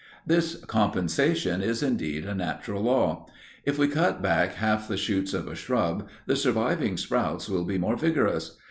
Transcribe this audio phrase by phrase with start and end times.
[0.25, 3.27] This compensation is, indeed, a natural law.
[3.65, 7.77] If we cut back half the shoots of a shrub, the surviving sprouts will be
[7.77, 8.57] more vigorous.